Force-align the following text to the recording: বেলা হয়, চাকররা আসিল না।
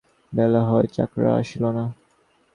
বেলা 0.33 0.61
হয়, 0.61 0.87
চাকররা 0.87 1.31
আসিল 1.35 1.63
না। 1.71 1.85